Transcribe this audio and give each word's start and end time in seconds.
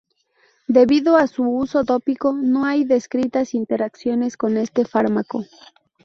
Debido 0.67 1.15
a 1.15 1.27
su 1.27 1.43
uso 1.47 1.83
tópico 1.85 2.33
no 2.33 2.65
hay 2.65 2.85
descritas 2.85 3.53
interacciones 3.53 4.35
con 4.35 4.57
este 4.57 4.83
fármaco. 4.83 5.45